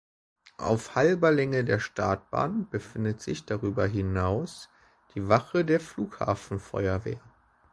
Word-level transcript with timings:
Auf 0.57 0.95
halber 0.95 1.29
Länge 1.31 1.63
der 1.63 1.77
Startbahn 1.77 2.67
befindet 2.71 3.21
sich 3.21 3.45
darüber 3.45 3.85
hinaus 3.85 4.67
die 5.13 5.27
Wache 5.29 5.63
der 5.63 5.79
Flughafenfeuerwehr. 5.79 7.19